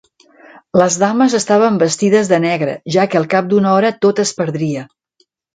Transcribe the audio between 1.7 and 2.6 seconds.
vestides de